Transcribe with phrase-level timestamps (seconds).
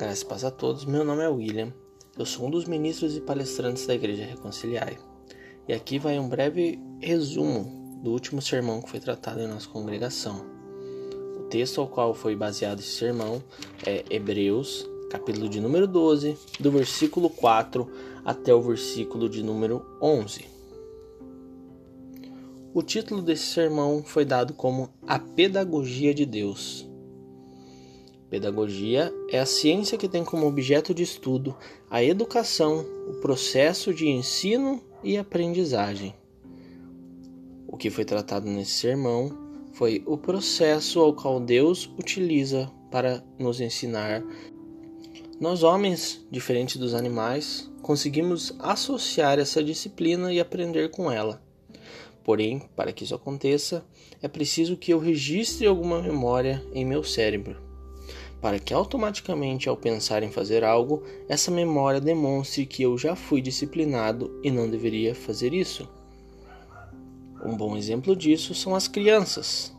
[0.00, 1.74] Graças paz a todos, meu nome é William,
[2.18, 4.96] eu sou um dos ministros e palestrantes da Igreja Reconciliai.
[5.68, 10.42] E aqui vai um breve resumo do último sermão que foi tratado em nossa congregação.
[11.38, 13.44] O texto ao qual foi baseado esse sermão
[13.84, 17.86] é Hebreus, capítulo de número 12, do versículo 4
[18.24, 20.46] até o versículo de número 11.
[22.72, 26.89] O título desse sermão foi dado como A Pedagogia de Deus.
[28.30, 31.56] Pedagogia é a ciência que tem como objeto de estudo
[31.90, 36.14] a educação, o processo de ensino e aprendizagem.
[37.66, 39.36] O que foi tratado nesse sermão
[39.72, 44.22] foi o processo ao qual Deus utiliza para nos ensinar.
[45.40, 51.42] Nós, homens, diferente dos animais, conseguimos associar essa disciplina e aprender com ela.
[52.22, 53.84] Porém, para que isso aconteça,
[54.22, 57.69] é preciso que eu registre alguma memória em meu cérebro
[58.40, 63.42] para que automaticamente ao pensar em fazer algo, essa memória demonstre que eu já fui
[63.42, 65.86] disciplinado e não deveria fazer isso.
[67.44, 69.74] Um bom exemplo disso são as crianças.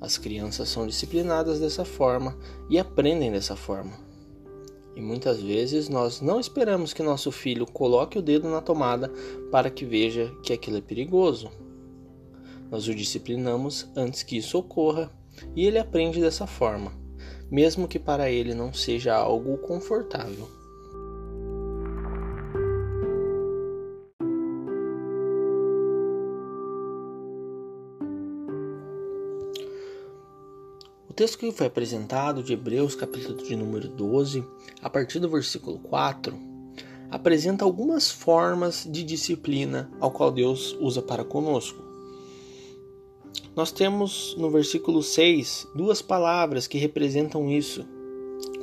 [0.00, 2.36] As crianças são disciplinadas dessa forma
[2.70, 3.92] e aprendem dessa forma.
[4.96, 9.10] E muitas vezes nós não esperamos que nosso filho coloque o dedo na tomada
[9.50, 11.50] para que veja que aquilo é perigoso.
[12.70, 15.10] Nós o disciplinamos antes que isso ocorra
[15.54, 17.03] e ele aprende dessa forma
[17.50, 20.48] mesmo que para ele não seja algo confortável.
[31.08, 34.44] O texto que foi apresentado de Hebreus, capítulo de número 12,
[34.82, 36.36] a partir do versículo 4,
[37.08, 41.93] apresenta algumas formas de disciplina ao qual Deus usa para conosco.
[43.56, 47.86] Nós temos no versículo 6 duas palavras que representam isso.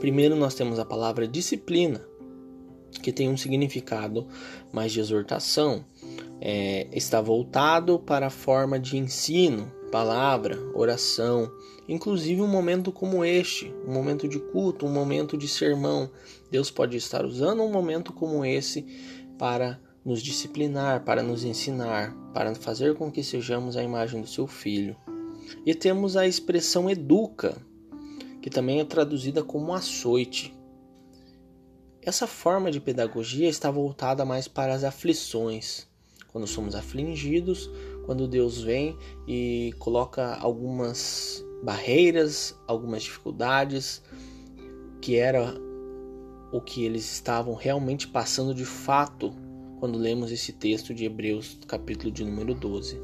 [0.00, 2.06] Primeiro, nós temos a palavra disciplina,
[3.02, 4.26] que tem um significado
[4.72, 5.84] mais de exortação,
[6.40, 11.50] é, está voltado para a forma de ensino, palavra, oração,
[11.88, 16.10] inclusive um momento como este, um momento de culto, um momento de sermão.
[16.50, 18.86] Deus pode estar usando um momento como esse
[19.38, 24.46] para nos disciplinar, para nos ensinar, para fazer com que sejamos a imagem do seu
[24.46, 24.96] filho.
[25.66, 27.54] E temos a expressão educa,
[28.40, 30.56] que também é traduzida como açoite.
[32.00, 35.86] Essa forma de pedagogia está voltada mais para as aflições,
[36.28, 37.70] quando somos afligidos,
[38.06, 38.96] quando Deus vem
[39.26, 44.02] e coloca algumas barreiras, algumas dificuldades,
[45.02, 45.54] que era
[46.50, 49.47] o que eles estavam realmente passando de fato
[49.78, 53.00] quando lemos esse texto de Hebreus, capítulo de número 12.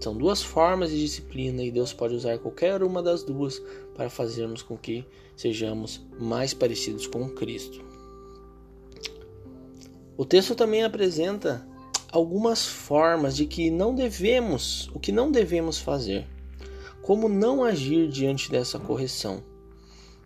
[0.00, 3.60] São duas formas de disciplina e Deus pode usar qualquer uma das duas
[3.94, 5.04] para fazermos com que
[5.36, 7.84] sejamos mais parecidos com Cristo.
[10.16, 11.66] O texto também apresenta
[12.10, 16.26] algumas formas de que não devemos, o que não devemos fazer.
[17.02, 19.42] Como não agir diante dessa correção?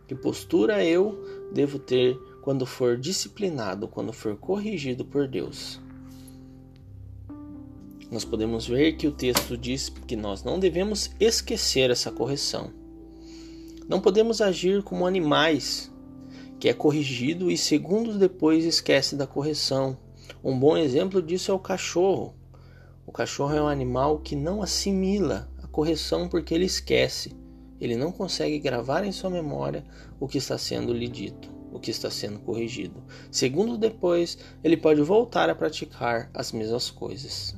[0.06, 1.22] Que postura eu
[1.52, 5.80] devo ter quando for disciplinado, quando for corrigido por Deus.
[8.10, 12.72] Nós podemos ver que o texto diz que nós não devemos esquecer essa correção.
[13.88, 15.90] Não podemos agir como animais,
[16.58, 19.96] que é corrigido e segundos depois esquece da correção.
[20.42, 22.34] Um bom exemplo disso é o cachorro.
[23.06, 27.36] O cachorro é um animal que não assimila a correção porque ele esquece.
[27.80, 29.84] Ele não consegue gravar em sua memória
[30.18, 33.02] o que está sendo lhe dito o que está sendo corrigido.
[33.30, 37.56] Segundo depois, ele pode voltar a praticar as mesmas coisas.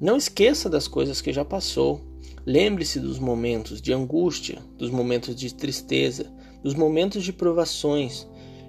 [0.00, 2.00] Não esqueça das coisas que já passou.
[2.44, 6.32] Lembre-se dos momentos de angústia, dos momentos de tristeza,
[6.62, 8.26] dos momentos de provações.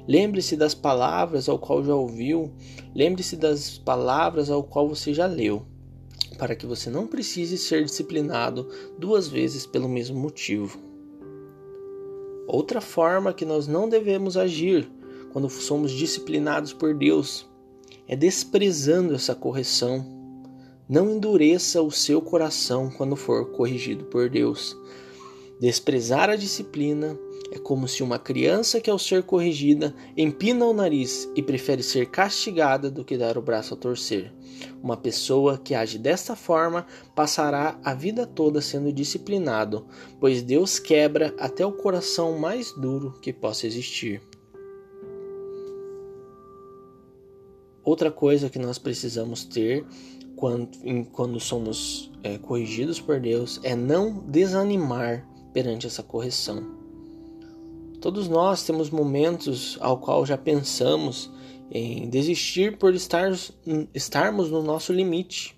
[0.08, 2.52] Lembre-se das palavras ao qual já ouviu.
[2.96, 5.66] Lembre-se das palavras ao qual você já leu,
[6.38, 10.89] para que você não precise ser disciplinado duas vezes pelo mesmo motivo.
[12.52, 14.90] Outra forma que nós não devemos agir
[15.32, 17.48] quando somos disciplinados por Deus
[18.08, 20.04] é desprezando essa correção.
[20.90, 24.76] Não endureça o seu coração quando for corrigido por Deus.
[25.60, 27.16] Desprezar a disciplina
[27.52, 32.08] é como se uma criança que, ao ser corrigida, empina o nariz e prefere ser
[32.08, 34.32] castigada do que dar o braço a torcer.
[34.82, 36.86] Uma pessoa que age desta forma
[37.16, 39.88] passará a vida toda sendo disciplinado,
[40.20, 44.22] pois Deus quebra até o coração mais duro que possa existir.
[47.84, 49.86] Outra coisa que nós precisamos ter
[50.36, 50.70] quando,
[51.12, 56.89] quando somos é, corrigidos por Deus é não desanimar perante essa correção.
[58.02, 61.30] Todos nós temos momentos ao qual já pensamos
[61.70, 63.32] em desistir por estar,
[63.94, 65.56] estarmos no nosso limite.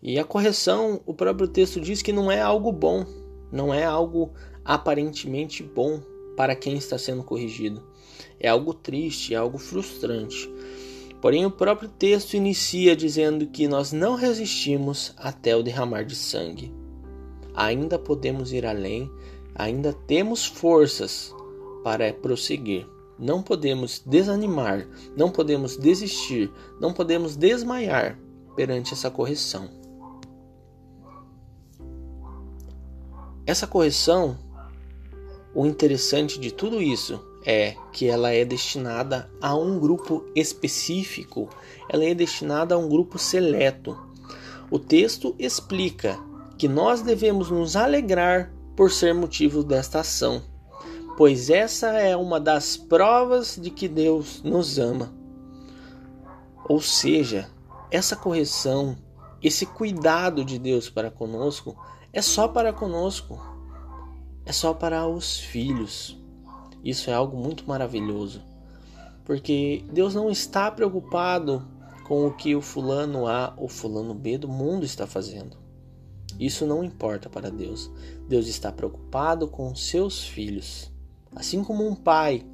[0.00, 3.04] E a correção, o próprio texto diz que não é algo bom,
[3.50, 4.32] não é algo
[4.64, 6.00] aparentemente bom
[6.36, 7.82] para quem está sendo corrigido.
[8.38, 10.48] É algo triste, é algo frustrante.
[11.20, 16.72] Porém, o próprio texto inicia dizendo que nós não resistimos até o derramar de sangue.
[17.54, 19.10] Ainda podemos ir além,
[19.54, 21.34] ainda temos forças
[21.82, 22.86] para prosseguir.
[23.18, 26.50] Não podemos desanimar, não podemos desistir,
[26.80, 28.18] não podemos desmaiar
[28.56, 29.68] perante essa correção.
[33.46, 34.38] Essa correção,
[35.54, 41.48] o interessante de tudo isso é que ela é destinada a um grupo específico,
[41.88, 43.98] ela é destinada a um grupo seleto.
[44.70, 46.18] O texto explica
[46.56, 50.42] que nós devemos nos alegrar por ser motivo desta ação,
[51.16, 55.12] pois essa é uma das provas de que Deus nos ama.
[56.68, 57.50] Ou seja,
[57.90, 58.96] essa correção,
[59.42, 61.76] esse cuidado de Deus para conosco
[62.12, 63.40] é só para conosco,
[64.46, 66.18] é só para os filhos.
[66.82, 68.42] Isso é algo muito maravilhoso,
[69.24, 71.68] porque Deus não está preocupado
[72.04, 75.61] com o que o fulano A ou fulano B do mundo está fazendo.
[76.38, 77.90] Isso não importa para Deus.
[78.28, 80.90] Deus está preocupado com seus filhos.
[81.34, 82.44] Assim como um pai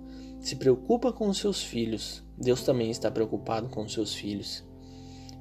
[0.40, 4.64] se preocupa com seus filhos, Deus também está preocupado com seus filhos.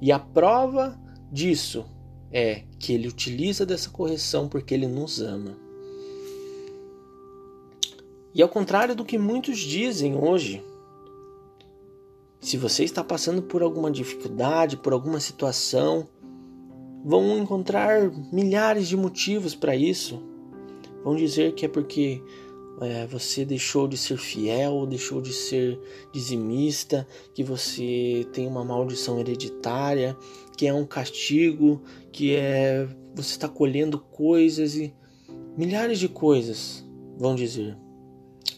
[0.00, 0.98] E a prova
[1.30, 1.84] disso
[2.30, 5.56] é que ele utiliza dessa correção porque ele nos ama.
[8.34, 10.62] E ao contrário do que muitos dizem hoje,
[12.40, 16.06] se você está passando por alguma dificuldade, por alguma situação,
[17.04, 20.22] vão encontrar milhares de motivos para isso.
[21.04, 22.22] Vão dizer que é porque
[22.80, 25.78] é, você deixou de ser fiel, deixou de ser
[26.12, 30.16] dizimista, que você tem uma maldição hereditária,
[30.56, 34.94] que é um castigo, que é você está colhendo coisas e
[35.56, 36.84] milhares de coisas
[37.18, 37.76] vão dizer.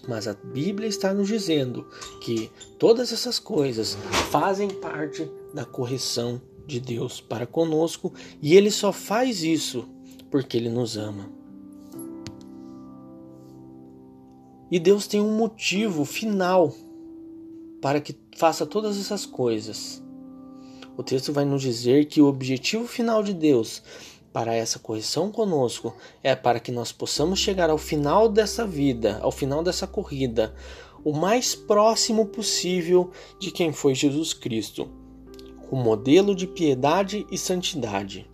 [0.09, 1.87] Mas a Bíblia está nos dizendo
[2.21, 3.97] que todas essas coisas
[4.31, 6.41] fazem parte da correção
[6.71, 9.89] de Deus para conosco e ele só faz isso
[10.31, 11.29] porque ele nos ama.
[14.71, 16.73] E Deus tem um motivo final
[17.83, 20.03] para que faça todas essas coisas.
[20.97, 23.83] O texto vai nos dizer que o objetivo final de Deus
[24.33, 29.33] para essa correção conosco é para que nós possamos chegar ao final dessa vida, ao
[29.33, 30.55] final dessa corrida,
[31.03, 34.89] o mais próximo possível de quem foi Jesus Cristo,
[35.71, 38.29] o modelo de piedade e santidade.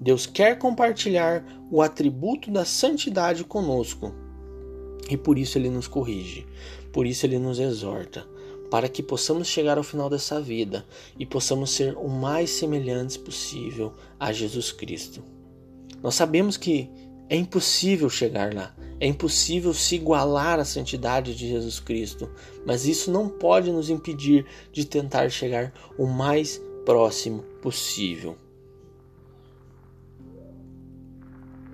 [0.00, 4.12] Deus quer compartilhar o atributo da santidade conosco
[5.08, 6.44] e por isso ele nos corrige,
[6.92, 8.26] por isso ele nos exorta,
[8.68, 10.84] para que possamos chegar ao final dessa vida
[11.16, 15.22] e possamos ser o mais semelhantes possível a Jesus Cristo.
[16.02, 16.90] Nós sabemos que
[17.28, 22.28] é impossível chegar lá, é impossível se igualar à santidade de Jesus Cristo,
[22.66, 28.36] mas isso não pode nos impedir de tentar chegar o mais próximo possível.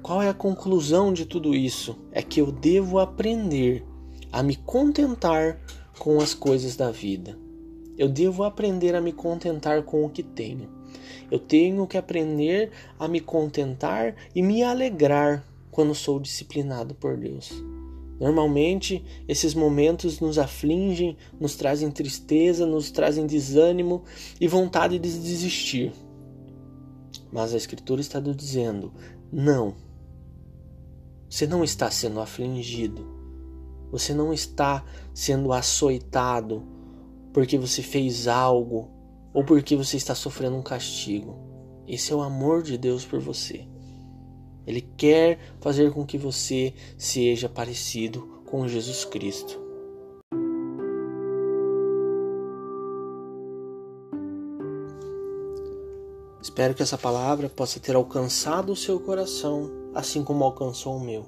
[0.03, 1.99] Qual é a conclusão de tudo isso?
[2.13, 3.85] É que eu devo aprender
[4.33, 5.61] a me contentar
[5.99, 7.39] com as coisas da vida.
[7.97, 10.69] Eu devo aprender a me contentar com o que tenho.
[11.31, 17.53] Eu tenho que aprender a me contentar e me alegrar quando sou disciplinado por Deus.
[18.21, 24.03] Normalmente, esses momentos nos afligem, nos trazem tristeza, nos trazem desânimo
[24.41, 25.93] e vontade de desistir.
[27.31, 28.93] Mas a Escritura está nos dizendo:
[29.33, 29.75] não.
[31.31, 33.07] Você não está sendo afligido.
[33.93, 34.85] Você não está
[35.15, 36.63] sendo açoitado
[37.33, 38.91] porque você fez algo
[39.33, 41.37] ou porque você está sofrendo um castigo.
[41.87, 43.67] Esse é o amor de Deus por você.
[44.69, 49.59] Ele quer fazer com que você seja parecido com Jesus Cristo.
[56.43, 61.25] Espero que essa palavra possa ter alcançado o seu coração, assim como alcançou o meu.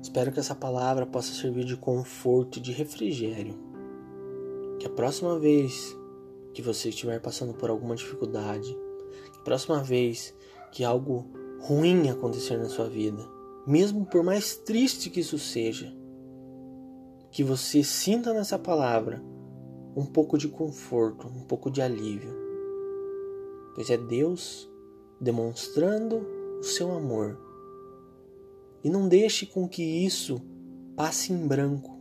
[0.00, 3.58] Espero que essa palavra possa servir de conforto de refrigério.
[4.78, 5.96] Que a próxima vez
[6.54, 8.76] que você estiver passando por alguma dificuldade,
[9.42, 10.32] próxima vez
[10.70, 13.22] que algo ruim acontecer na sua vida,
[13.66, 15.92] mesmo por mais triste que isso seja,
[17.30, 19.22] que você sinta nessa palavra
[19.96, 22.34] um pouco de conforto, um pouco de alívio,
[23.74, 24.68] pois é Deus
[25.20, 26.24] demonstrando
[26.60, 27.38] o seu amor.
[28.82, 30.40] E não deixe com que isso
[30.94, 31.98] passe em branco.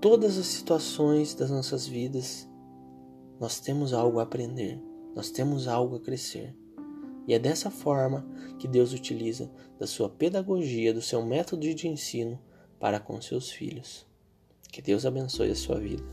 [0.00, 2.46] Todas as situações das nossas vidas,
[3.40, 4.80] nós temos algo a aprender,
[5.14, 6.54] nós temos algo a crescer.
[7.26, 8.26] E é dessa forma
[8.58, 12.38] que Deus utiliza da sua pedagogia, do seu método de ensino
[12.78, 14.06] para com seus filhos.
[14.70, 16.04] Que Deus abençoe a sua vida.